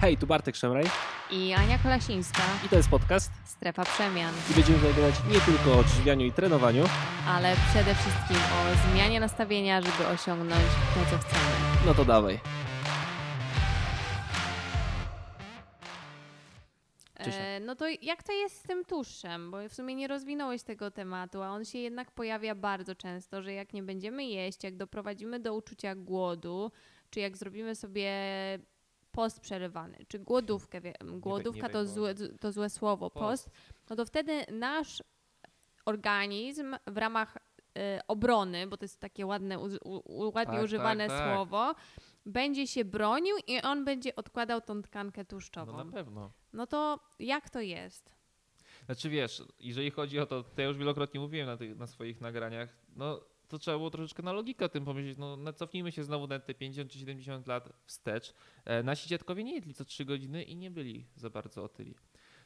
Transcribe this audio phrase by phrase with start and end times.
[0.00, 0.84] Hej, tu Bartek Szemraj
[1.30, 5.78] I Ania Kolasińska, i to jest podcast Strefa Przemian, i będziemy rozmawiać nie tylko o
[5.78, 6.84] odżywianiu i trenowaniu,
[7.26, 11.44] ale przede wszystkim o zmianie nastawienia, żeby osiągnąć to, co chcemy.
[11.86, 12.40] no to dawaj.
[17.18, 19.50] E, no to jak to jest z tym tłuszczem?
[19.50, 23.52] Bo w sumie nie rozwinąłeś tego tematu, a on się jednak pojawia bardzo często, że
[23.52, 26.70] jak nie będziemy jeść, jak doprowadzimy do uczucia głodu,
[27.10, 28.12] czy jak zrobimy sobie
[29.12, 31.88] post przerywany, czy głodówkę, głodówka to, wejmę.
[31.88, 33.44] złe, to złe słowo, Post.
[33.44, 33.56] post,
[33.90, 35.02] no to wtedy nasz
[35.86, 37.38] organizm w ramach
[37.78, 41.34] e, obrony, bo to jest takie ładne, u, u, ładnie Tak, używane tak, tak.
[41.34, 41.74] słowo,
[42.26, 45.76] będzie się bronił i on będzie odkładał tą tkankę No tłuszczową.
[45.84, 46.32] na pewno.
[46.52, 48.14] No to jak to jest?
[48.86, 52.20] Znaczy wiesz, jeżeli chodzi o to, to ja już wielokrotnie mówiłem na, tych, na swoich
[52.20, 53.20] nagraniach, no
[53.50, 55.18] to trzeba było troszeczkę na logikę o tym pomyśleć.
[55.18, 58.34] No no, cofnijmy się znowu na te 50 czy 70 lat wstecz.
[58.64, 61.94] E, nasi dziadkowie nie jedli co 3 godziny i nie byli za bardzo otyli.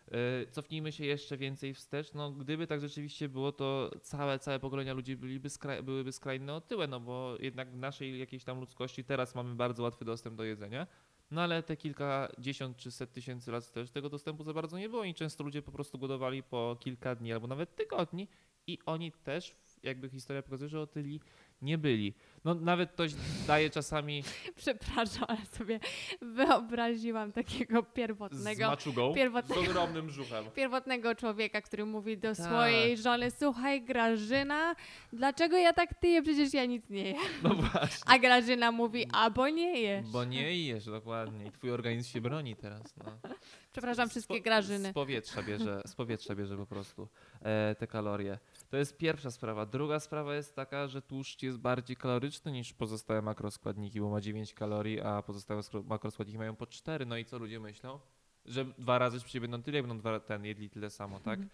[0.08, 2.14] E, cofnijmy się jeszcze więcej wstecz.
[2.14, 6.86] No gdyby tak rzeczywiście było, to całe, całe pokolenia ludzi byliby skra- byłyby skrajnie otyłe,
[6.86, 10.86] no bo jednak w naszej jakiejś tam ludzkości teraz mamy bardzo łatwy dostęp do jedzenia.
[11.30, 15.04] No ale te kilkadziesiąt czy set tysięcy lat też tego dostępu za bardzo nie było
[15.04, 18.28] i często ludzie po prostu głodowali po kilka dni albo nawet tygodni
[18.66, 21.20] i oni też, jakby historia pokazuje, że otyli
[21.62, 22.14] nie byli.
[22.44, 23.12] No nawet ktoś
[23.46, 24.22] daje czasami
[24.56, 25.80] Przepraszam, ale sobie
[26.22, 30.44] wyobraziłam takiego z pierwotnego, maczugą, pierwotnego- z ogromnym brzuchem.
[30.56, 32.46] pierwotnego człowieka, który mówi do Tak.
[32.46, 34.74] swojej żony, słuchaj Grażyna,
[35.12, 37.16] dlaczego ja tak tyję, przecież ja nic nie jem.
[37.42, 38.02] No właśnie.
[38.06, 40.06] A Grażyna mówi, a bo nie jesz.
[40.06, 42.94] Bo nie jesz dokładnie i twój organizm się broni teraz.
[42.96, 43.18] No.
[43.72, 44.90] Przepraszam Z wszystkie Grażyny.
[44.90, 47.08] Z powietrza bierze, z powietrza bierze po prostu
[47.42, 48.38] e, te kalorie.
[48.68, 49.66] To jest pierwsza sprawa.
[49.66, 54.54] Druga sprawa jest taka, że tłuszcz jest bardziej kaloryczny niż pozostałe makroskładniki, bo ma 9
[54.54, 57.06] kalorii, a pozostałe makroskładniki mają po 4.
[57.06, 58.00] No i co ludzie myślą?
[58.44, 61.38] Że dwa razy przecież będą tyle, jak będą dwa, ten, jedli tyle samo, tak?
[61.38, 61.50] Mhm.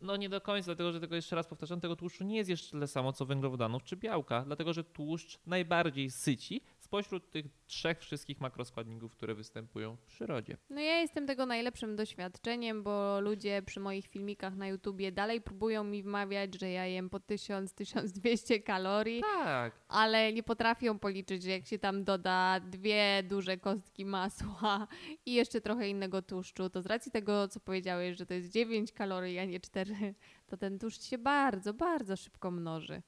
[0.00, 2.70] No nie do końca, dlatego że tego jeszcze raz powtarzam, tego tłuszczu nie jest jeszcze
[2.70, 8.40] tyle samo co węglowodanów czy białka, dlatego że tłuszcz najbardziej syci spośród tych trzech wszystkich
[8.40, 10.56] makroskładników, które występują w przyrodzie.
[10.70, 15.84] No ja jestem tego najlepszym doświadczeniem, bo ludzie przy moich filmikach na YouTubie dalej próbują
[15.84, 19.20] mi wmawiać, że ja jem po 1000-1200 kalorii.
[19.20, 24.86] Tak, ale nie potrafią policzyć, że jak się tam doda dwie duże kostki masła
[25.26, 28.92] i jeszcze trochę innego tłuszczu, to z racji tego, co powiedziałeś, że to jest 9
[28.92, 30.14] kalorii, a nie 4,
[30.46, 33.02] to ten tłuszcz się bardzo, bardzo szybko mnoży.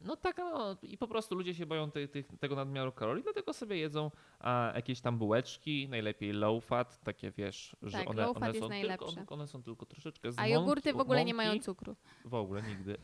[0.00, 3.52] No tak, no i po prostu ludzie się boją tej, tych, tego nadmiaru kalorii, dlatego
[3.52, 8.36] sobie jedzą a, jakieś tam bułeczki, najlepiej low fat, takie wiesz, że Tak, one, fat
[8.36, 9.16] one, jest są najlepsze.
[9.16, 11.96] tylko, one są tylko troszeczkę z A mąki, jogurty w ogóle nie mąki, mają cukru.
[12.24, 12.96] W ogóle nigdy.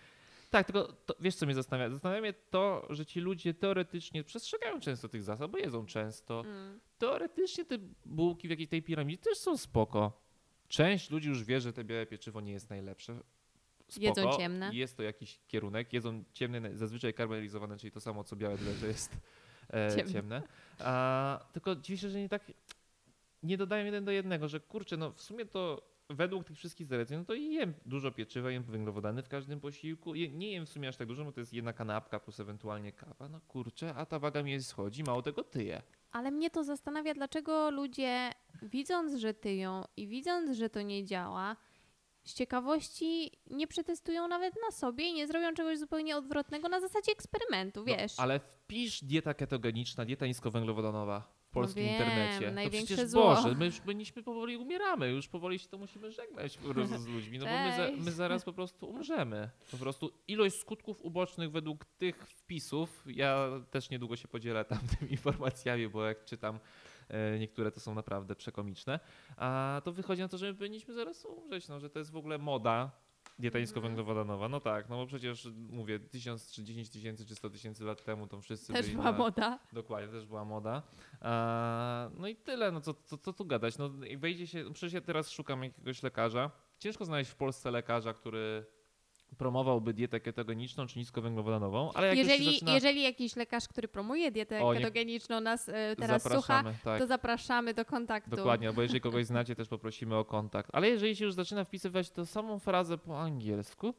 [0.50, 1.90] tak, tylko to, wiesz co mnie zastanawia?
[1.90, 6.40] Zastanawia mnie to, że ci ludzie teoretycznie przestrzegają często tych zasad, bo jedzą często.
[6.40, 6.80] Mm.
[6.98, 10.28] Teoretycznie te bułki w jakiejś tej piramidzie też są spoko.
[10.68, 13.20] Część ludzi już wie, że te białe pieczywo nie jest najlepsze.
[13.88, 14.06] Spoko.
[14.06, 14.70] Jedzą ciemne.
[14.72, 15.92] Jest to jakiś kierunek.
[15.92, 19.16] Jedzą ciemne, zazwyczaj karmelizowane, czyli to samo co białe, tyle że jest
[19.72, 20.12] e, Ciemne.
[20.12, 20.42] ciemne.
[20.78, 22.42] A, tylko dziwię się, że nie tak
[23.42, 27.18] nie dodają jeden do jednego, że kurczę, no w sumie to według tych wszystkich zaleceń,
[27.18, 30.14] no to jem dużo pieczywa, jem węglowodany w każdym posiłku.
[30.14, 32.92] Je, nie jem w sumie aż tak dużo, bo to jest jedna kanapka plus ewentualnie
[32.92, 33.28] kawa.
[33.28, 35.82] No kurczę, a ta waga mi schodzi, mało tego tyje.
[36.12, 38.32] Ale mnie to zastanawia, dlaczego ludzie,
[38.62, 41.56] widząc, że tyją i widząc, że to nie działa,
[42.28, 47.12] z ciekawości nie przetestują nawet na sobie i nie zrobią czegoś zupełnie odwrotnego na zasadzie
[47.12, 48.16] eksperymentu, wiesz.
[48.16, 52.50] No, ale wpisz dieta ketogeniczna, dieta niskowęglowodanowa w polskim wiem, internecie.
[52.50, 53.34] największe to przecież zło.
[53.34, 56.58] Boże, my już byliśmy powoli umieramy, już powoli się to musimy żegnać
[56.98, 59.50] z ludźmi, no bo my, za, my zaraz po prostu umrzemy.
[59.70, 65.10] Po prostu ilość skutków ubocznych według tych wpisów, ja też niedługo się podzielę tam tymi
[65.18, 66.58] informacjami, bo jak czytam
[67.40, 69.00] niektóre to są naprawdę przekomiczne,
[69.36, 72.16] a to wychodzi na to, że my powinniśmy zaraz umrzeć, no, że to jest w
[72.16, 72.90] ogóle moda,
[73.38, 74.48] dieta niskowęglowodanowa.
[74.48, 78.26] No tak, no bo przecież mówię, 1000 czy 10 tysięcy czy 100 tysięcy lat temu
[78.26, 79.58] to wszyscy Też byli była na, moda.
[79.72, 80.82] Dokładnie, też była moda.
[82.18, 83.78] No i tyle, no co, co, co tu gadać?
[83.78, 86.50] No wejdzie się, przecież ja teraz szukam jakiegoś lekarza.
[86.78, 88.66] Ciężko znaleźć w Polsce lekarza, który
[89.36, 92.72] promowałby dietę ketogeniczną czy niskowęglowodanową, ale jak Jeżeli, zaczyna...
[92.72, 97.00] jeżeli jakiś lekarz, który promuje dietę O, nie- ketogeniczną nas e, teraz słucha, tak.
[97.00, 98.36] to zapraszamy do kontaktu.
[98.36, 100.70] Dokładnie, bo jeżeli kogoś znacie, też poprosimy o kontakt.
[100.72, 103.94] Ale jeżeli się już zaczyna wpisywać tę samą frazę po angielsku,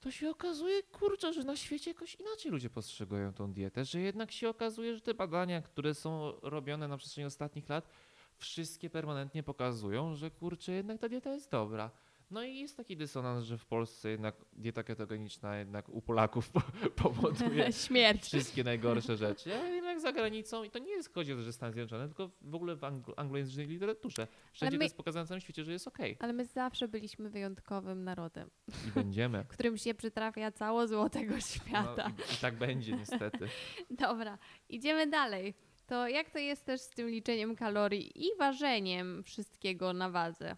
[0.00, 4.32] to się okazuje, kurczę, że na świecie jakoś inaczej ludzie postrzegają tą dietę, że jednak
[4.32, 7.88] się okazuje, że te badania, które są robione na przestrzeni ostatnich lat,
[8.36, 11.90] wszystkie permanentnie pokazują, że kurczę, jednak ta dieta jest dobra.
[12.30, 16.62] No i jest taki dysonans, że w Polsce jednak dieta ketogeniczna jednak u Polaków po-
[17.02, 18.24] powoduje Śmierć.
[18.24, 19.54] wszystkie najgorsze rzeczy.
[19.54, 22.30] A jednak za granicą, i to nie jest chodzi o to, że Stany Zjednoczone, tylko
[22.40, 24.26] w ogóle w anglo- anglojęzycznej literaturze.
[24.52, 26.16] Wszędzie my- to jest pokazane na całym świecie, że jest okej.
[26.20, 28.50] Ale my zawsze byliśmy wyjątkowym narodem,
[28.88, 29.44] I będziemy.
[29.48, 32.12] którym się przytrafia cało złotego No, świata.
[32.30, 33.48] i, I tak będzie niestety.
[33.90, 34.38] Dobra,
[34.68, 35.54] idziemy dalej.
[35.86, 40.56] To jak to jest też z tym liczeniem kalorii i ważeniem wszystkiego na wadze?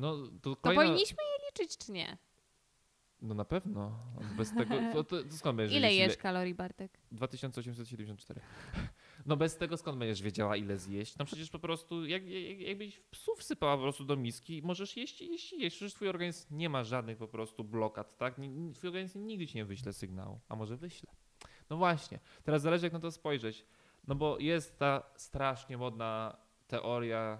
[0.00, 0.82] No to, To kolejna...
[0.82, 2.18] powinniśmy je liczyć, czy nie?
[3.22, 3.98] No na pewno.
[4.36, 6.98] Bez tego, to, to, to skąd będziesz Ile jesz kalorii, Bartek?
[7.12, 8.40] 2874.
[9.26, 11.18] No bez tego skąd będziesz wiedziała ile zjeść?
[11.18, 15.22] No przecież po prostu jak, jak, jakbyś psów wsypała po prostu do miski, możesz jeść
[15.22, 15.76] i jeść jeść.
[15.76, 18.34] Przecież twój organizm nie ma żadnych po prostu blokad, tak?
[18.74, 21.10] Twój organizm nigdy ci nie wyśle sygnału, a może wyśle.
[21.70, 22.18] No właśnie.
[22.44, 23.66] Teraz zależy jak na to spojrzeć.
[24.06, 26.36] No bo jest ta strasznie modna
[26.66, 27.38] teoria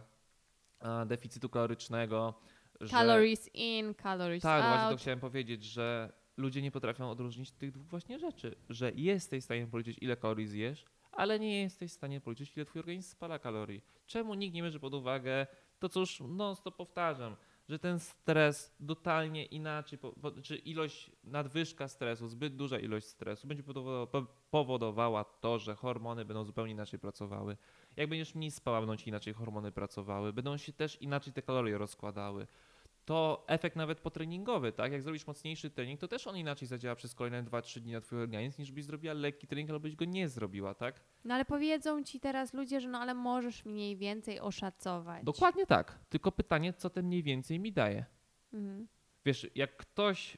[1.07, 2.35] deficytu kalorycznego,
[2.81, 2.89] że...
[2.89, 5.01] Calories in, calories Tak, właśnie to out.
[5.01, 9.67] chciałem powiedzieć, że ludzie nie potrafią odróżnić tych dwóch właśnie rzeczy, że jesteś w stanie
[9.67, 13.83] policzyć ile kalorii zjesz, ale nie jesteś w stanie policzyć ile twój organizm spala kalorii.
[14.07, 15.47] Czemu nikt nie bierze pod uwagę
[15.79, 17.37] to, co już non stop powtarzam,
[17.69, 19.99] że ten stres totalnie inaczej,
[20.43, 26.25] czy ilość, nadwyżka stresu, zbyt duża ilość stresu będzie powodowała, po- powodowała to, że hormony
[26.25, 27.57] będą zupełnie inaczej pracowały.
[27.97, 31.79] Jak będziesz mniej spała, będą ci inaczej hormony pracowały, będą się też inaczej te kalorie
[31.79, 32.47] rozkładały
[33.11, 34.93] to efekt nawet potreningowy, tak?
[34.93, 38.23] Jak zrobisz mocniejszy trening, to też on inaczej zadziała przez kolejne 2-3 dni na twój
[38.23, 41.01] organizm, niż byś zrobiła lekki trening albo byś go nie zrobiła, tak?
[41.25, 45.25] No ale powiedzą ci teraz ludzie, że no ale możesz mniej więcej oszacować.
[45.25, 45.99] Dokładnie tak.
[46.09, 48.05] Tylko pytanie, co ten mniej więcej mi daje.
[48.53, 48.89] Mhm.
[49.25, 50.37] Wiesz, jak ktoś,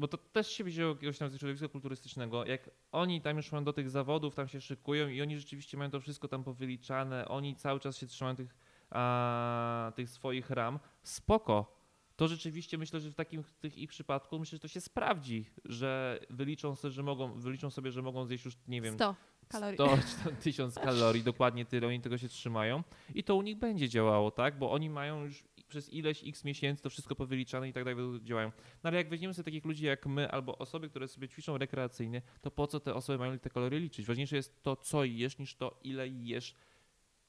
[0.00, 3.64] bo to też się wzięło jakiegoś tam ze środowiska kulturystycznego, jak oni tam już mają
[3.64, 7.56] do tych zawodów, tam się szykują i oni rzeczywiście mają to wszystko tam powyliczane, oni
[7.56, 8.56] cały czas się trzymają tych,
[8.90, 11.80] a, tych swoich ram, spoko.
[12.16, 16.20] To rzeczywiście myślę, że w takim tych ich przypadku myślę, że to się sprawdzi, że
[16.30, 19.14] wyliczą sobie, że mogą, wyliczą sobie, że mogą zjeść już, nie wiem, 100
[19.48, 19.74] kalorii.
[19.76, 22.82] 100 czy tam 1000 kalorii, dokładnie tyle, oni tego się trzymają
[23.14, 24.58] i to u nich będzie działało, tak?
[24.58, 28.52] Bo oni mają już przez ileś x miesięcy to wszystko powyliczane i tak dalej działają.
[28.82, 32.22] No ale jak weźmiemy sobie takich ludzi jak my albo osoby, które sobie ćwiczą rekreacyjnie,
[32.40, 34.06] to po co te osoby mają te kalorie liczyć?
[34.06, 36.56] Ważniejsze jest to, co jesz, niż to, ile jesz.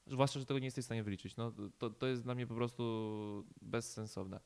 [0.06, 1.36] Zwłaszcza, że tego nie jesteś w stanie wyliczyć.
[1.36, 4.40] No, to, to jest dla mnie po prostu bezsensowne.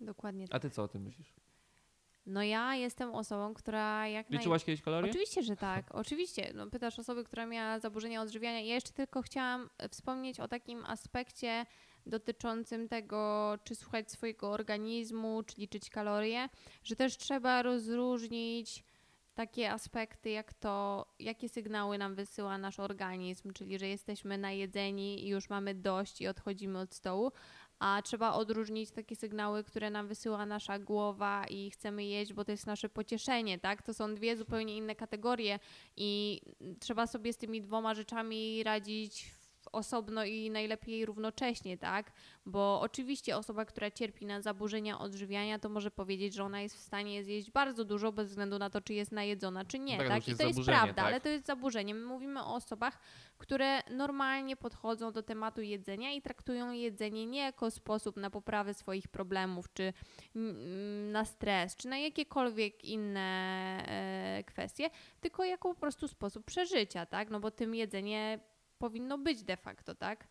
[0.00, 0.62] Dokładnie A tak.
[0.62, 1.34] ty co o tym myślisz?
[2.26, 4.38] No ja jestem osobą, która jak naj...
[4.38, 5.10] Liczyłaś kiedyś kalorie?
[5.10, 5.94] Oczywiście, że tak.
[5.94, 6.52] Oczywiście.
[6.54, 8.60] No, pytasz osoby, która miała zaburzenia odżywiania.
[8.60, 11.66] Ja jeszcze tylko chciałam wspomnieć o takim aspekcie
[12.06, 16.48] dotyczącym tego, czy słuchać swojego organizmu, czy liczyć kalorie,
[16.84, 18.84] że też trzeba rozróżnić
[19.34, 25.28] takie aspekty, jak to, jakie sygnały nam wysyła nasz organizm, czyli że jesteśmy najedzeni i
[25.28, 27.32] już mamy dość i odchodzimy od stołu,
[27.78, 32.52] a trzeba odróżnić takie sygnały, które nam wysyła nasza głowa i chcemy jeść, bo to
[32.52, 33.82] jest nasze pocieszenie, tak?
[33.82, 35.58] To są dwie zupełnie inne kategorie
[35.96, 36.40] i
[36.80, 42.12] trzeba sobie z tymi dwoma rzeczami radzić w- osobno i najlepiej równocześnie, tak?
[42.46, 46.80] Bo oczywiście osoba, która cierpi na zaburzenia odżywiania, to może powiedzieć, że ona jest w
[46.80, 50.12] stanie zjeść bardzo dużo bez względu na to, czy jest najedzona, czy nie, Tak, to
[50.12, 50.28] tak?
[50.28, 51.04] już I to jest prawda, tak?
[51.04, 51.94] ale to jest zaburzenie.
[51.94, 52.98] My mówimy o osobach,
[53.38, 59.08] które normalnie podchodzą do tematu jedzenia i traktują jedzenie nie jako sposób na poprawę swoich
[59.08, 59.92] problemów, czy
[61.12, 63.20] na stres, czy na jakiekolwiek inne
[63.88, 64.90] e, kwestie,
[65.20, 67.30] tylko jako po prostu sposób przeżycia, tak?
[67.30, 68.38] No bo tym jedzenie
[68.78, 70.28] powinno być de facto, tak?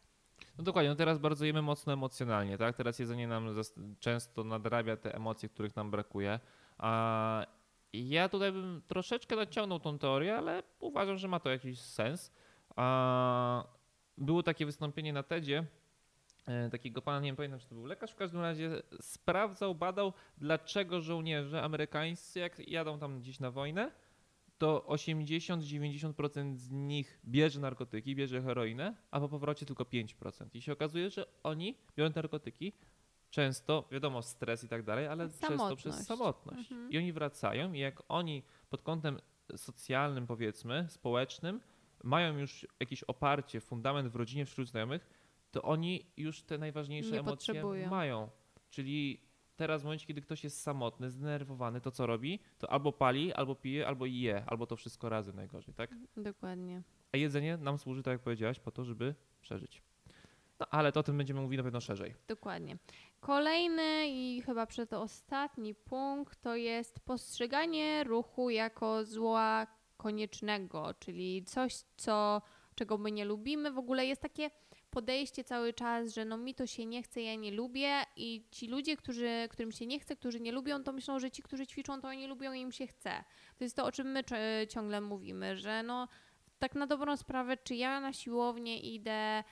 [0.58, 2.76] No dokładnie, no teraz bardzo jemy mocno emocjonalnie, tak?
[2.76, 3.56] Teraz jedzenie nam
[4.00, 6.40] często nadrabia te emocje, których nam brakuje.
[6.78, 7.46] A
[7.94, 12.32] ja tutaj bym troszeczkę naciągnął tą teorię, ale uważam, że ma to jakiś sens.
[12.76, 13.64] A
[14.18, 15.66] było takie wystąpienie na TEDzie
[16.48, 21.02] e, takiego pana, nie pamiętam, czy to był lekarz, w każdym razie sprawdzał, badał, dlaczego
[21.02, 23.92] żołnierze amerykańscy, jak jadą tam gdzieś na wojnę,
[24.64, 30.46] to 80-90% z nich bierze narkotyki, bierze heroinę, a po powrocie tylko 5%.
[30.54, 32.74] I się okazuje, że oni biorą te narkotyki
[33.30, 35.82] często, wiadomo, stres i tak dalej, ale często Samotność.
[35.82, 36.72] przez samotność.
[36.72, 36.92] Mhm.
[36.92, 39.20] I oni wracają i jak oni pod kątem
[39.56, 41.60] socjalnym, powiedzmy, społecznym,
[42.04, 45.10] mają już jakieś oparcie, fundament w rodzinie, wśród znajomych,
[45.52, 47.90] to oni już te najważniejsze Nie emocje potrzebują.
[47.90, 48.30] mają.
[48.70, 49.22] Czyli
[49.56, 52.40] teraz w momencie, kiedy ktoś jest samotny, zdenerwowany, to co robi?
[52.58, 55.90] To albo pali, albo pije, albo je, albo to wszystko razem najgorzej, tak?
[56.18, 56.82] Dokładnie.
[57.14, 59.84] A jedzenie nam służy, tak jak powiedziałaś, po to, żeby przeżyć.
[60.60, 62.16] No ale to o tym będziemy mówili na pewno szerzej.
[62.28, 62.78] Dokładnie.
[63.20, 69.68] Kolejny i chyba przedostatni punkt to jest postrzeganie ruchu jako zła
[69.98, 72.42] koniecznego, czyli coś, co
[72.76, 73.72] czego my nie lubimy.
[73.72, 74.52] W ogóle jest takie
[74.94, 78.68] podejście cały czas, że no mi to się nie chce, ja nie lubię i ci
[78.68, 82.02] ludzie, którzy, którym się nie chce, którzy nie lubią, to myślą, że ci, którzy ćwiczą,
[82.02, 83.24] to oni lubią i im się chce.
[83.58, 84.24] To jest to, o czym my
[84.70, 86.08] ciągle mówimy, że no
[86.60, 89.44] tak na dobrą sprawę, czy ja na siłownię idę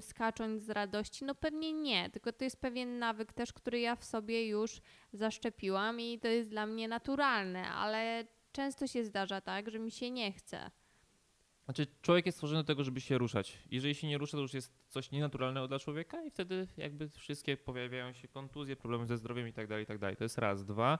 [0.00, 1.24] skacząc z radości?
[1.24, 4.80] No pewnie nie, tylko to jest pewien nawyk też, który ja w sobie już
[5.12, 10.10] zaszczepiłam i to jest dla mnie naturalne, ale często się zdarza tak, że mi się
[10.10, 10.70] nie chce.
[11.70, 13.58] Znaczy, człowiek jest stworzony do tego, żeby się ruszać.
[13.70, 17.56] Jeżeli się nie rusza, to już jest coś nienaturalnego dla człowieka i wtedy jakby wszystkie
[17.56, 20.16] pojawiają się kontuzje, problemy ze zdrowiem i tak dalej, i tak dalej.
[20.16, 20.64] To jest raz.
[20.64, 20.98] Dwa,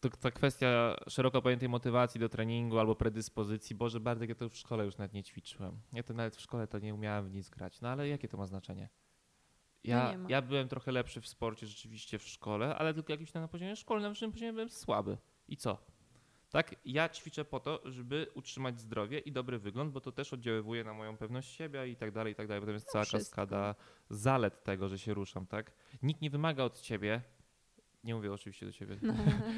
[0.00, 3.76] to ta kwestia szeroko pojętej motywacji do treningu albo predyspozycji.
[3.76, 5.80] Boże, Bartek, ja to w szkole już nawet nie ćwiczyłem.
[5.92, 7.80] Ja to nawet w szkole to nie umiałem w nic grać.
[7.80, 8.88] No ale jakie to ma znaczenie?
[9.84, 10.30] No Ja, ma.
[10.30, 13.76] ja byłem trochę lepszy w sporcie rzeczywiście w szkole, ale tylko jakimś tam na poziomie
[13.76, 15.18] szkolnym, na wyższym poziomie byłem słaby.
[15.48, 15.93] I co?
[16.54, 20.84] Tak, ja ćwiczę po to, żeby utrzymać zdrowie i dobry wygląd, bo to też oddziaływuje
[20.84, 22.60] na moją pewność siebie i tak dalej, i tak dalej.
[22.60, 23.20] Potem jest No cała wszystko.
[23.20, 23.74] kaskada
[24.10, 25.72] zalet tego, że się ruszam, tak?
[26.02, 27.22] Nikt nie wymaga od ciebie,
[28.04, 29.14] nie mówię oczywiście do ciebie, No.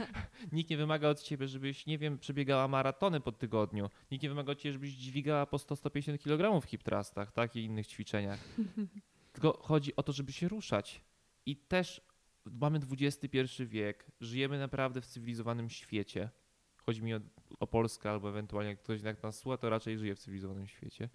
[0.53, 3.91] nikt nie wymaga od ciebie, żebyś, nie wiem, przebiegała maratony po tygodniu.
[4.11, 7.57] Nikt nie wymaga od ciebie, żebyś dźwigała po 100-150 kg w hip thrustach, tak?
[7.57, 8.41] I innych ćwiczeniach.
[9.33, 11.01] Tylko chodzi o to, żeby się ruszać.
[11.47, 12.01] I też
[12.45, 16.31] mamy XXI wiek, żyjemy naprawdę w cywilizowanym świecie.
[16.87, 17.21] Chodzi mi o,
[17.61, 21.09] o Polskę, albo ewentualnie jak ktoś jak nas słucha, to raczej żyje w cywilizowanym świecie.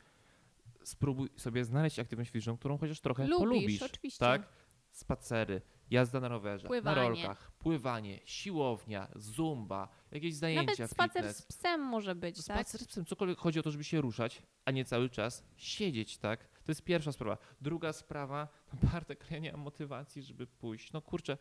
[0.83, 3.81] Spróbuj sobie znaleźć aktywność fizyczną, którą chociaż trochę Lubisz, polubisz.
[3.81, 4.19] oczywiście.
[4.19, 4.49] Tak?
[4.91, 6.95] Spacery, jazda na rowerze, Pływanie.
[6.95, 11.37] na rolkach, pływanie, siłownia, zumba, jakieś zajęcia, Nawet spacer fitness.
[11.37, 12.59] z psem może być, tak?
[12.59, 16.17] Spacer z psem, cokolwiek chodzi o to, żeby się ruszać, a nie cały czas siedzieć,
[16.17, 16.43] tak?
[16.63, 17.37] To jest pierwsza sprawa.
[17.61, 20.91] Druga sprawa, no Bartek, ja nie mam motywacji, żeby pójść.
[20.93, 21.37] No kurczę,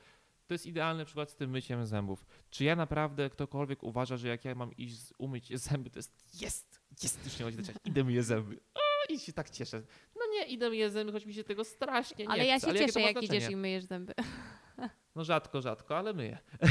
[0.50, 2.26] to jest idealny przykład z tym myciem zębów.
[2.50, 6.80] Czy ja naprawdę, ktokolwiek uważa, że jak ja mam iść umyć zęby, to jest jest,
[7.02, 8.60] jest, już nie chodzi do idę myję zęby.
[8.74, 9.82] O, i się tak cieszę.
[10.14, 12.78] No nie, idę myję zęby, choć mi się tego strasznie nie Ale ja się jakie
[12.78, 13.52] cieszę, jak idziesz znaczenie?
[13.52, 14.14] i myjesz zęby.
[15.16, 16.38] No rzadko, rzadko, ale myję.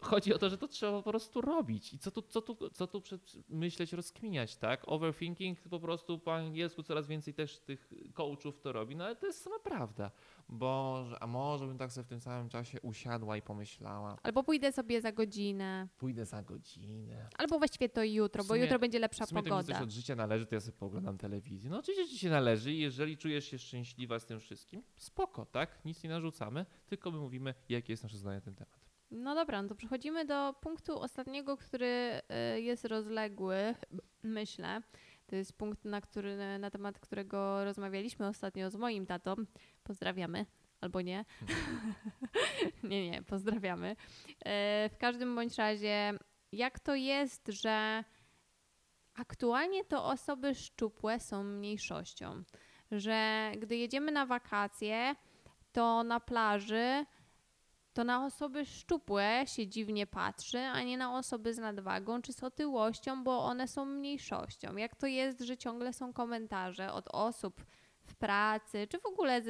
[0.00, 1.92] Chodzi o to, że to trzeba po prostu robić.
[1.94, 3.02] I co tu, co tu, co tu
[3.48, 4.82] myśleć, rozkminiać, tak?
[4.86, 9.26] Overthinking po prostu po angielsku coraz więcej też tych coachów to robi, no ale to
[9.26, 10.10] jest sama prawda.
[10.48, 14.72] Boże, a może bym tak sobie w tym samym czasie usiadła i pomyślała, Albo pójdę
[14.72, 15.88] sobie za godzinę.
[15.98, 17.28] pójdę za godzinę.
[17.38, 19.66] Albo właściwie to jutro, W bo sumie- jutro będzie lepsza W sumie to mi coś
[19.66, 19.84] pogoda.
[19.84, 21.70] od życia należy, to ja sobie pooglądam telewizję.
[21.70, 25.84] No oczywiście ci się należy i jeżeli czujesz się szczęśliwa z tym wszystkim, spoko, tak?
[25.84, 28.79] Nic nie narzucamy, tylko my mówimy, jakie jest nasze zdanie na ten temat.
[29.10, 32.20] No dobra, no to przechodzimy do punktu ostatniego, który
[32.56, 33.74] y, jest rozległy,
[34.22, 34.80] myślę.
[35.26, 39.34] To jest punkt, na, który, na temat którego rozmawialiśmy ostatnio z moim tatą.
[39.82, 40.46] Pozdrawiamy.
[40.80, 41.24] Albo nie.
[42.84, 43.96] nie, nie, pozdrawiamy.
[44.44, 46.12] E, W każdym bądź razie,
[46.52, 48.04] jak to jest, że
[49.14, 52.42] aktualnie to osoby szczupłe są mniejszością?
[52.90, 55.14] Że gdy jedziemy na wakacje,
[55.72, 57.04] to na plaży
[57.92, 62.42] to na osoby szczupłe się dziwnie patrzy, a nie na osoby z nadwagą czy z
[62.42, 64.76] otyłością, bo one są mniejszością.
[64.76, 67.64] Jak to jest, że ciągle są komentarze od osób
[68.04, 69.42] w pracy, czy w ogóle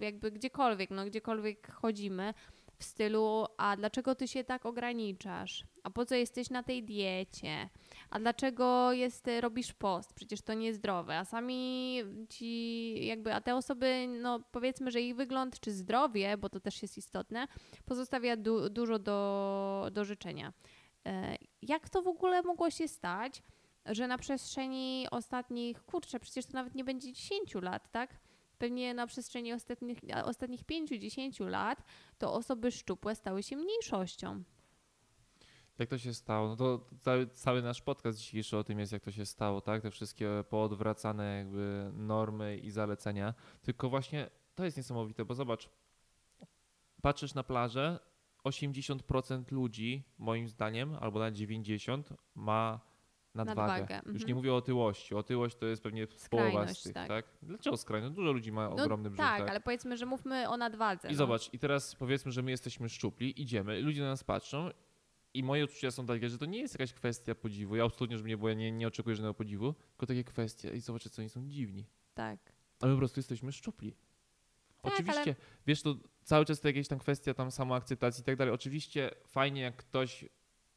[0.00, 2.34] jakby gdziekolwiek, no gdziekolwiek chodzimy,
[2.82, 5.64] w stylu, a dlaczego ty się tak ograniczasz?
[5.82, 7.68] A po co jesteś na tej diecie?
[8.10, 10.12] A dlaczego jest, robisz post?
[10.14, 11.18] Przecież to niezdrowe.
[11.18, 11.98] A sami
[12.28, 16.82] ci, jakby, a te osoby, no powiedzmy, że ich wygląd czy zdrowie, bo to też
[16.82, 17.48] jest istotne,
[17.84, 20.52] pozostawia du- dużo do, do życzenia.
[21.06, 23.42] E, Jak to w ogóle mogło się stać,
[23.86, 28.16] że na przestrzeni ostatnich, kurczę, przecież to nawet nie będzie 10 lat, tak?
[28.62, 31.82] Pewnie na przestrzeni ostatnich, ostatnich 5-10 lat
[32.18, 34.42] to osoby szczupłe stały się mniejszością.
[35.78, 36.48] Jak to się stało?
[36.48, 39.82] No to cały, cały nasz podcast dzisiejszy o tym jest, jak to się stało, tak?
[39.82, 43.34] Te wszystkie poodwracane jakby normy i zalecenia.
[43.62, 45.68] Tylko właśnie to jest niesamowite, bo zobacz,
[47.00, 47.98] patrzysz na plażę,
[48.44, 52.02] 80% ludzi, moim zdaniem, albo nawet 90%
[52.34, 52.80] ma
[53.34, 53.56] nadwagę.
[53.56, 54.28] Nadwagę, Już mhm.
[54.28, 55.14] nie mówię o otyłości.
[55.14, 57.08] Otyłość to jest pewnie połowa z Skrajność, tych, tak.
[57.08, 57.26] tak?
[57.42, 58.14] Dlaczego skrajność?
[58.14, 59.50] Dużo ludzi ma No ogromny brzuch, tak, tak?
[59.50, 61.08] ale powiedzmy, że mówmy o nadwadze.
[61.08, 61.16] I no.
[61.16, 64.70] zobacz, i teraz powiedzmy, że my jesteśmy szczupli, idziemy, ludzie na nas patrzą
[65.34, 67.76] i moje odczucia są takie, że to nie jest jakaś kwestia podziwu.
[67.76, 70.80] Ja absolutnie, żeby nie było, ja nie, nie oczekuję żadnego podziwu, tylko takie kwestie i
[70.80, 71.86] zobaczcie, co oni są dziwni.
[72.14, 72.52] Tak.
[72.80, 73.96] A my po prostu jesteśmy szczupli.
[74.82, 75.34] Tak, Oczywiście, ale-
[75.66, 78.54] wiesz, to cały czas to jakieś tam kwestia tam samoakceptacji i tak dalej.
[78.54, 80.24] Oczywiście fajnie, jak ktoś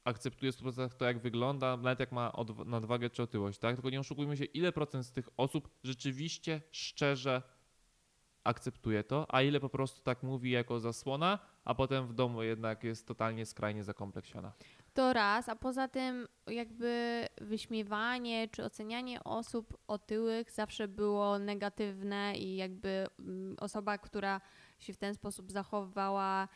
[0.05, 2.33] akceptuje w 100% to, jak wygląda, nawet jak ma
[2.65, 3.75] nadwagę czy otyłość, tak?
[3.75, 7.41] Tylko nie oszukujmy się, ile procent z tych osób rzeczywiście szczerze
[8.43, 12.83] akceptuje to, a ile po prostu tak mówi jako zasłona, a potem w domu jednak
[12.83, 14.51] jest totalnie skrajnie zakompleksiona.
[14.93, 22.55] To raz, a poza tym jakby wyśmiewanie czy ocenianie osób otyłych zawsze było negatywne i
[22.55, 24.41] jakby mm, osoba, która
[24.79, 26.47] się w ten sposób zachowywała,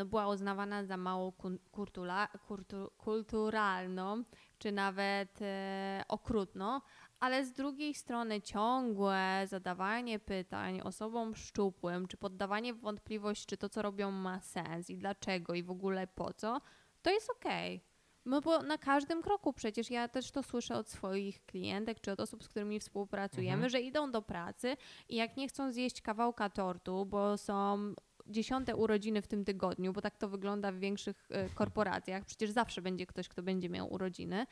[0.00, 1.32] no była uznawana za mało
[1.72, 4.24] kurtula, kurtu, kulturalną,
[4.58, 6.80] czy nawet e, okrutną,
[7.20, 13.82] ale z drugiej strony ciągłe zadawanie pytań osobom szczupłym, czy poddawanie wątpliwość, czy to, co
[13.82, 16.60] robią, ma sens i dlaczego i w ogóle po co,
[17.02, 17.80] to jest okej.
[18.24, 22.20] No bo na każdym kroku przecież ja też to słyszę od swoich klientek czy od
[22.20, 23.70] osób, z którymi współpracujemy, Mhm.
[23.70, 24.76] że idą do pracy
[25.08, 27.94] i jak nie chcą zjeść kawałka tortu, bo są
[28.30, 32.82] dziesiąte urodziny w tym tygodniu, bo tak to wygląda w większych e, korporacjach, przecież zawsze
[32.82, 34.46] będzie ktoś, kto będzie miał urodziny,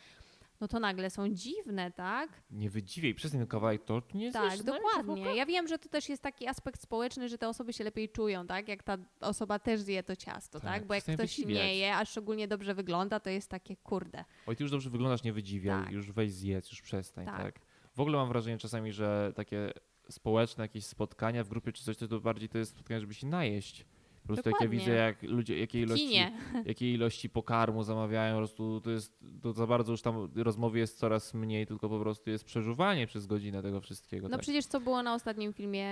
[0.61, 2.42] no to nagle są dziwne, tak?
[2.50, 5.37] Nie wydziwiej, przez ten kawałek tortu nie Tak, dokładnie.
[5.37, 8.47] Ja wiem, że to też jest taki aspekt społeczny, że te osoby się lepiej czują,
[8.47, 8.68] tak?
[8.68, 10.73] Jak ta osoba też zje to ciasto, tak?
[10.73, 11.56] Tak, Bo jak ktoś wysiwiać.
[11.56, 14.25] nie je, a szczególnie dobrze wygląda, to jest takie kurde.
[14.47, 15.92] Oj, ty już dobrze wyglądasz, nie wydziwiaj, Tak.
[15.92, 17.37] już weź zjedz, już przestań, Tak.
[17.37, 17.61] tak.
[17.94, 19.73] W ogóle mam wrażenie czasami, że takie
[20.11, 23.85] społeczne jakieś spotkania w grupie czy coś, to, bardziej to jest spotkanie, żeby się najeść.
[24.29, 24.79] Po prostu jak ja Dokładnie.
[24.79, 26.21] widzę, jak ludzie, jakiej ilości,
[26.65, 30.99] jakiej ilości pokarmu zamawiają, po prostu to jest, to za bardzo już tam rozmowy jest
[30.99, 34.29] coraz mniej, tylko po prostu jest przeżuwanie przez godzinę tego wszystkiego.
[34.29, 34.41] No tak.
[34.41, 35.87] przecież co było na ostatnim filmie,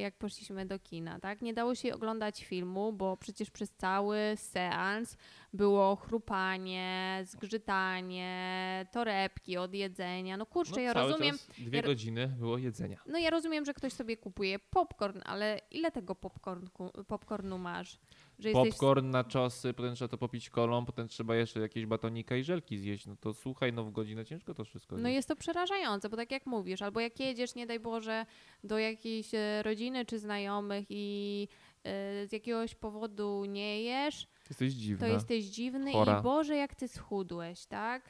[0.00, 1.42] jak poszliśmy do kina, tak?
[1.42, 5.16] Nie dało się oglądać filmu, bo przecież przez cały seans
[5.52, 10.36] było chrupanie, zgrzytanie, torebki od jedzenia.
[10.36, 12.98] No kurczę, no, ja rozumiem, dwie ja godziny było jedzenia.
[13.06, 17.98] no ja rozumiem, że ktoś sobie kupuje popcorn, ale ile tego popcornku, popcornu masz?
[18.38, 22.36] Że jesteś Popcorn na czosy, potem trzeba to popić kolą, potem trzeba jeszcze jakieś batonika
[22.36, 23.06] i żelki zjeść.
[23.06, 26.30] No to słuchaj, no w godzinę ciężko to wszystko No jest to przerażające, bo tak
[26.30, 28.26] jak mówisz, albo jak jedziesz, nie daj Boże,
[28.64, 31.48] do jakiejś e, rodziny czy znajomych i
[31.84, 35.06] e, z jakiegoś powodu nie jesz, Jesteś dziwna.
[35.06, 36.18] to jesteś dziwny chora.
[36.18, 38.02] i Boże, jak ty schudłeś, tak?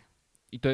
[0.52, 0.68] I to,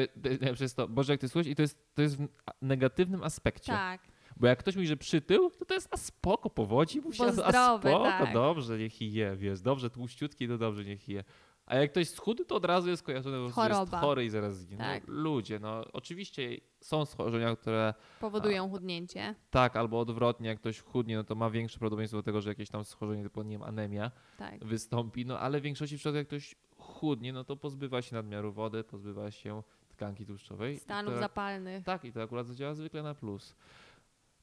[0.57, 2.27] to jest to, Boże, jak ty słuchasz, i to jest, to jest w
[2.61, 3.71] negatywnym aspekcie.
[3.71, 4.01] Tak.
[4.37, 7.45] Bo jak ktoś mówi, że przytył, to to jest a spoko, powodzi mu się, Bo
[7.45, 8.33] a spoko, tak.
[8.33, 11.23] dobrze, niech je, wiesz, dobrze, tłuściutki, to dobrze, niech je.
[11.69, 14.77] A jak ktoś schudł, to od razu jest kojarzone, że jest chory i zaraz zginie.
[14.83, 15.07] Tak.
[15.07, 19.35] No, ludzie, no oczywiście są schorzenia, które Powodują chudnięcie.
[19.49, 22.69] tak, albo odwrotnie, jak ktoś chudnie, no to ma większe prawdopodobieństwo do tego, że jakieś
[22.69, 24.65] tam schorzenie typu, nie wiem, anemia Tak.
[24.65, 28.83] wystąpi, no ale w większości przypadków jak ktoś chudnie, no to pozbywa się nadmiaru wody,
[28.83, 30.77] pozbywa się tkanki tłuszczowej.
[30.79, 31.85] Stanów to, zapalnych.
[31.85, 33.55] Tak, i to akurat zadziała zwykle na plus.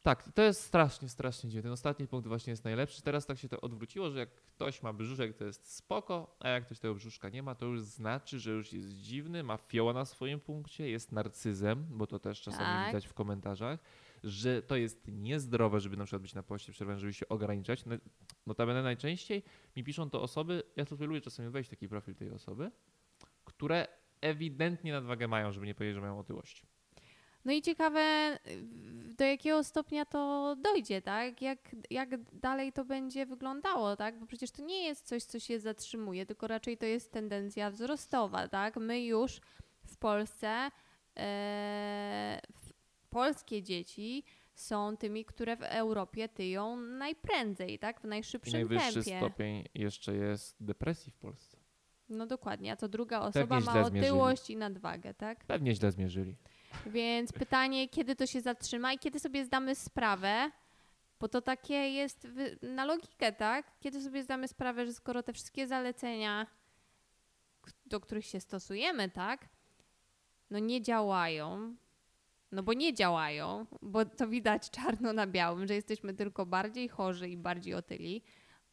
[0.07, 1.63] Tak, to jest strasznie, strasznie dziwne.
[1.63, 3.03] Ten ostatni punkt właśnie jest najlepszy.
[3.03, 6.65] Teraz tak się to odwróciło, że jak ktoś ma brzuszek, to jest spoko, a jak
[6.65, 10.05] ktoś tego brzuszka nie ma, to już znaczy, że już jest dziwny, ma fioła na
[10.05, 12.87] swoim punkcie, jest narcyzem, bo to też czasami Tak.
[12.87, 13.81] widać w komentarzach,
[14.25, 17.85] że to jest niezdrowe, żeby na przykład być na poście przerwany, żeby się ograniczać.
[17.85, 17.97] No,
[18.47, 19.43] notabene najczęściej
[19.77, 22.71] mi piszą to osoby, ja lubię czasami wejść w taki profil tej osoby,
[23.45, 23.87] które
[24.21, 26.67] ewidentnie nadwagę mają, żeby nie powiedzieć, że mają otyłość.
[27.47, 28.01] No i ciekawe,
[28.47, 28.63] y,
[29.19, 31.43] do jakiego stopnia to dojdzie, tak?
[31.43, 31.59] Jak,
[31.91, 34.19] jak dalej to będzie wyglądało, tak?
[34.19, 38.49] Bo przecież to nie jest coś, co się zatrzymuje, tylko raczej to jest tendencja wzrostowa,
[38.49, 38.77] tak?
[38.77, 39.41] My już
[39.87, 40.71] w Polsce,
[41.17, 42.41] e,
[43.11, 48.01] polskie dzieci są tymi, które w Europie tyją najprędzej, tak?
[48.01, 49.19] W I najszybszym najwyższy tempie.
[49.19, 51.57] stopień jeszcze jest depresji w Polsce.
[52.09, 54.01] No dokładnie, a co druga osoba źle ma zmierzyli.
[54.01, 55.45] otyłość i nadwagę, tak?
[55.45, 56.37] Pewnie źle zmierzyli.
[56.87, 60.51] Więc pytanie, kiedy to się zatrzyma i kiedy sobie zdamy sprawę,
[61.21, 62.29] bo to takie jest
[62.63, 63.73] na logikę, tak?
[63.81, 66.47] Kiedy sobie zdamy sprawę, że skoro te wszystkie zalecenia,
[67.87, 69.49] do których się stosujemy, tak,
[70.51, 71.77] no nie działają,
[72.53, 77.29] no bo nie działają, bo to widać czarno na białym, że jesteśmy tylko bardziej chorzy
[77.29, 78.23] i bardziej otyli,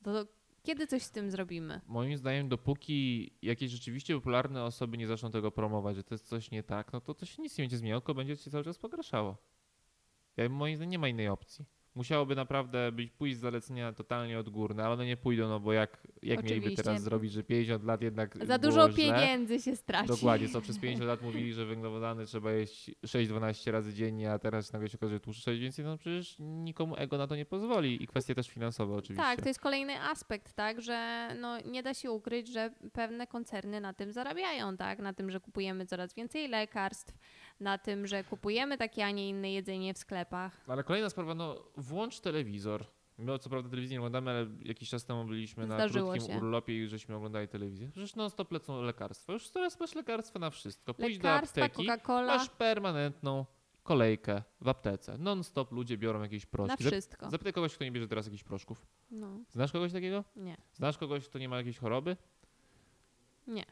[0.03, 0.25] to
[0.63, 1.81] kiedy coś z tym zrobimy?
[1.87, 6.51] Moim zdaniem, dopóki jakieś rzeczywiście popularne osoby nie zaczną tego promować, że to jest coś
[6.51, 8.77] nie tak, no to to się nic nie będzie zmieniało, tylko będzie się cały czas
[8.77, 9.37] pogarszało.
[10.37, 11.65] Ja, moim zdaniem nie ma innej opcji.
[11.95, 16.07] Musiałoby naprawdę być pójść z zalecenia totalnie odgórne, ale one nie pójdą, no bo jak,
[16.23, 18.97] jak mieliby teraz zrobić, że 50 lat jednak Za dużo źle?
[18.97, 20.07] pieniędzy się straci.
[20.07, 24.73] Dokładnie, co przez 50 lat mówili, że węglowodany trzeba jeść 6-12 razy dziennie, a teraz
[24.73, 28.03] nagle się okazuje, że tłuszcz 6 więcej, no przecież nikomu ego na to nie pozwoli
[28.03, 29.23] i kwestie też finansowe oczywiście.
[29.23, 33.81] Tak, to jest kolejny aspekt, tak, że no, nie da się ukryć, że pewne koncerny
[33.81, 37.17] na tym zarabiają, tak, na tym, że kupujemy coraz więcej lekarstw,
[37.63, 40.61] na tym, że kupujemy takie, a nie inne jedzenie w sklepach.
[40.67, 42.85] Ale kolejna sprawa, no włącz telewizor.
[43.17, 46.37] My co prawda telewizji nie oglądamy, ale jakiś czas temu byliśmy na Zdarzyło krótkim się.
[46.39, 47.89] urlopie i żeśmy oglądali telewizję.
[47.91, 49.33] Przecież non stop lecą lekarstwa.
[49.33, 50.93] Już teraz masz lekarstwa na wszystko.
[50.93, 53.45] Pójdź Lekarstwa, do apteki, Coca-Cola, masz permanentną
[53.83, 55.17] kolejkę w aptece.
[55.17, 56.83] Non stop ludzie biorą jakieś na proszki.
[56.83, 57.29] Zap- wszystko.
[57.29, 58.85] Zapytaj kogoś, kto nie bierze teraz jakichś proszków.
[59.11, 60.23] No, Znasz kogoś takiego?
[60.35, 62.17] nie, Znasz kogoś, kto nie ma jakiejś choroby?
[63.47, 63.65] nie.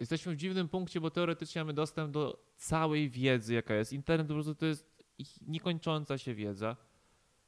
[0.00, 3.92] Jesteśmy w dziwnym punkcie, bo teoretycznie mamy dostęp do całej wiedzy, jaka jest.
[3.92, 5.04] Internet po prostu to jest
[5.46, 6.76] niekończąca się wiedza.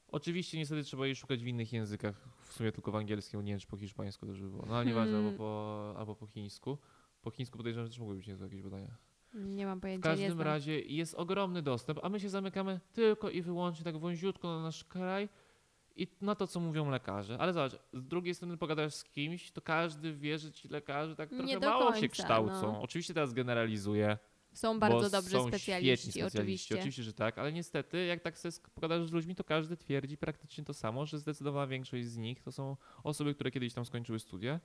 [0.08, 3.60] Oczywiście niestety trzeba jej szukać w innych językach, w sumie tylko w angielskim, nie wiem
[3.60, 4.66] czy po hiszpańsku też by było.
[4.66, 5.26] No ale nieważne, Hmm.
[5.26, 6.78] albo po, albo po chińsku.
[7.22, 8.96] Po chińsku podejrzewam, że też mogły być niezłe jakieś badania.
[9.34, 13.30] Nie mam W pojęcia, nie każdym razie jest ogromny dostęp, a my się zamykamy tylko
[13.30, 15.28] i wyłącznie tak wąziutko na nasz kraj
[15.96, 17.36] i na to, co mówią lekarze.
[17.38, 21.30] Ale zobacz, z drugiej strony pogadasz z kimś, to każdy wie, że ci lekarze tak
[21.30, 22.72] trochę mało się kształcą.
[22.72, 22.82] no.
[22.82, 24.18] Oczywiście teraz generalizuję.
[24.52, 26.74] Są bardzo dobrzy są specjaliści, specjaliści, oczywiście.
[26.74, 30.64] Oczywiście, że tak, ale niestety, jak tak sobie pogadasz z ludźmi, to każdy twierdzi praktycznie
[30.64, 34.60] to samo, że zdecydowana większość z nich to są osoby, które kiedyś tam skończyły studia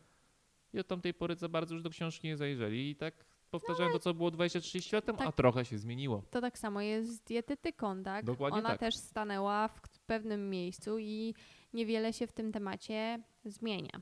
[0.73, 3.99] i od tamtej pory za bardzo już do książki nie zajrzeli i tak powtarzają to,
[3.99, 6.23] co było 20-30 lat temu, a tak- trochę się zmieniło.
[6.29, 8.25] To tak samo jest z dietetyką, tak?
[8.25, 8.79] Dokładnie Ona tak.
[8.79, 11.33] też stanęła w pewnym miejscu i
[11.73, 14.01] niewiele się w tym temacie zmienia.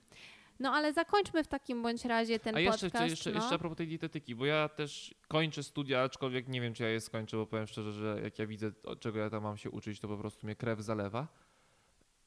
[0.60, 3.10] No ale zakończmy w takim bądź razie ten A jeszcze, podcast.
[3.10, 3.36] jeszcze, no.
[3.36, 6.90] jeszcze a propos tej dietetyki, bo ja też kończę studia, aczkolwiek nie wiem, czy ja
[6.90, 10.00] je skończę, bo powiem szczerze, że jak ja widzę, czego ja tam mam się uczyć,
[10.00, 11.28] to po prostu mnie krew zalewa.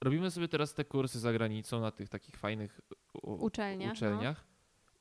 [0.01, 2.81] Robimy sobie teraz te kursy za granicą na tych takich fajnych
[3.23, 3.93] u- Uczelniach, no.
[3.93, 4.45] uczelniach.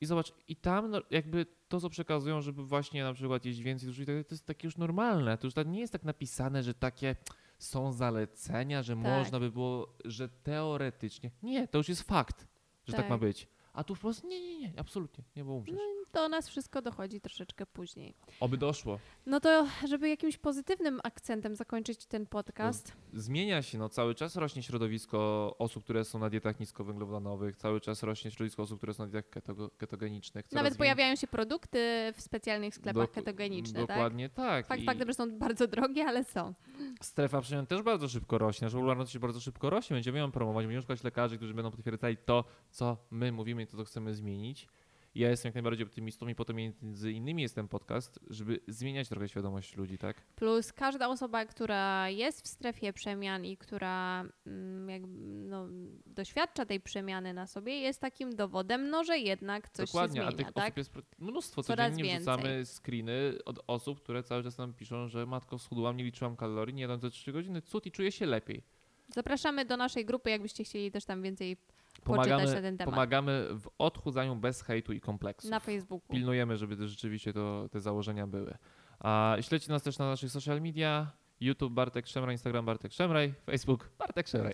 [0.01, 3.87] I zobacz, i tam no, jakby to, co przekazują, żeby właśnie na przykład jeść więcej
[3.87, 5.37] dużo, to jest takie już normalne.
[5.37, 7.15] To już tak nie jest tak napisane, że takie
[7.57, 9.03] są zalecenia, że Tak.
[9.03, 11.31] można by było, że teoretycznie.
[11.43, 12.47] Nie, to już jest fakt,
[12.87, 13.09] że tak, Tak.
[13.09, 13.47] ma być.
[13.77, 15.75] A tu po prostu nie, nie, nie, absolutnie, nie, bo umrzesz.
[16.13, 18.15] Do nas wszystko dochodzi troszeczkę później.
[18.39, 18.99] Oby doszło.
[19.25, 24.63] No to, żeby jakimś pozytywnym akcentem zakończyć ten podcast, Zmienia się, no cały czas rośnie
[24.63, 29.09] środowisko osób, które są na dietach niskowęglowodanowych, cały czas rośnie środowisko osób, które są na
[29.09, 30.51] dietach keto, ketogenicznych.
[30.51, 31.79] Nawet wię- pojawiają się produkty
[32.15, 33.87] w specjalnych sklepach Dok- ketogeniczne, tak?
[33.87, 34.67] Dokładnie tak.
[34.67, 36.53] Fakt I faktem, że są bardzo drogie, ale są.
[37.01, 39.93] strefa przemian też bardzo szybko rośnie, nasza popularność bardzo szybko rośnie.
[39.95, 43.77] Będziemy ją promować, będziemy szukać lekarzy, którzy będą potwierdzali to, co my mówimy i to,
[43.77, 44.67] co chcemy zmienić.
[45.15, 49.09] Ja jestem jak najbardziej optymistą i po to między innymi jest ten podcast, żeby zmieniać
[49.09, 50.21] trochę świadomość ludzi, tak?
[50.35, 55.17] Plus każda osoba, która jest w strefie przemian i która mm, jakby,
[55.49, 55.67] no,
[56.05, 60.31] doświadcza tej przemiany na sobie, jest takim dowodem, no, że jednak coś Dokładnie, się a
[60.31, 60.63] zmienia, tych tak?
[60.65, 61.63] osób jest mnóstwo.
[61.63, 62.33] Coraz Codziennie więcej.
[62.35, 66.75] wrzucamy screeny od osób, które cały czas nam piszą, że matko schudłam, nie liczyłam kalorii,
[66.75, 68.63] nie jadłam za 3 godziny, cud i czuję się lepiej.
[69.07, 71.57] Zapraszamy do naszej grupy, jakbyście chcieli też tam więcej
[72.03, 72.95] poczytać na Pomagamy, ten temat.
[72.95, 75.49] pomagamy w odchudzaniu bez hejtu i kompleksu.
[75.49, 76.07] Na Facebooku.
[76.09, 78.57] Pilnujemy, żeby to rzeczywiście to, te założenia były.
[78.99, 81.11] A śledźcie nas też na naszych social media.
[81.39, 84.53] YouTube Bartek Szemraj, Instagram Bartek Szemraj, Facebook Bartek Szemraj.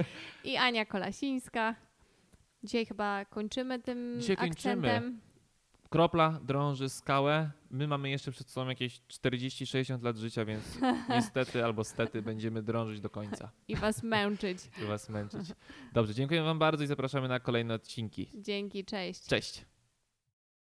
[0.44, 1.74] I Ania Kolasińska.
[2.62, 5.12] Dzisiaj chyba kończymy tym Dzisiaj kończymy.
[5.90, 7.50] Kropla drąży skałę.
[7.70, 10.64] My mamy jeszcze przed sobą jakieś 40-60 lat życia, więc
[11.08, 14.58] niestety albo stety będziemy drążyć do końca, I was męczyć.
[14.78, 15.40] by was męczyć.
[15.92, 18.30] Dobrze, dziękuję wam bardzo i zapraszamy na kolejne odcinki.
[18.34, 19.26] Dzięki, cześć.
[19.26, 19.64] Cześć!